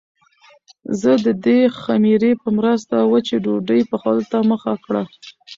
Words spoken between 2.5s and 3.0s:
مرسته